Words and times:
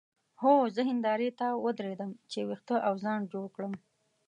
هو 0.41 0.53
زه 0.75 0.81
هندارې 0.91 1.29
ته 1.39 1.47
ودرېدم 1.63 2.11
چې 2.31 2.39
وېښته 2.47 2.75
او 2.87 2.93
ځان 3.03 3.19
جوړ 3.31 3.45
کړم. 3.55 3.73